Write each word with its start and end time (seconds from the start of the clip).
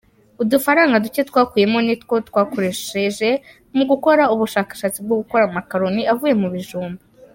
Udufaranga 0.41 1.01
duke 1.03 1.21
twakuyemo 1.29 1.79
nitwo 1.87 2.15
twakoresheje 2.27 3.29
mu 3.75 3.83
gukora 3.89 4.23
ubushakashatsi 4.33 4.97
bwo 5.05 5.15
gukora 5.21 5.43
amakaroni 5.45 6.01
avuye 6.13 6.33
mu 6.43 6.49
bijumba. 6.55 7.01